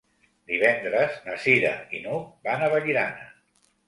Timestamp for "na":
1.27-1.35